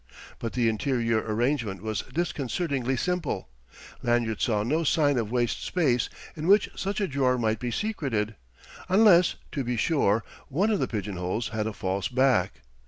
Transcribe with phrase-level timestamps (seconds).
[0.39, 3.49] But the interior arrangement was disconcertingly simple.
[4.01, 8.33] Lanyard saw no sign of waste space in which such a drawer might be secreted.
[8.89, 12.61] Unless, to be sure, one of the pigeonholes had a false back....